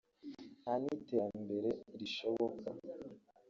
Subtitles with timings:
[0.61, 1.69] nta n’iterambere
[1.99, 2.69] rishoboka